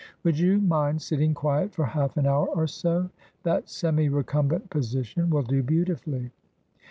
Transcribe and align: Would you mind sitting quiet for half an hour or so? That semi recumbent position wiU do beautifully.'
Would 0.23 0.39
you 0.39 0.59
mind 0.59 0.99
sitting 1.03 1.35
quiet 1.35 1.75
for 1.75 1.85
half 1.85 2.17
an 2.17 2.25
hour 2.25 2.47
or 2.47 2.65
so? 2.65 3.11
That 3.43 3.69
semi 3.69 4.09
recumbent 4.09 4.71
position 4.71 5.29
wiU 5.29 5.47
do 5.47 5.61
beautifully.' 5.61 6.31